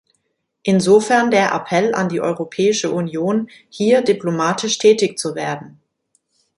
[0.63, 5.79] Insofern der Appell an die Europäische Union, hier diplomatisch tätig zu werden.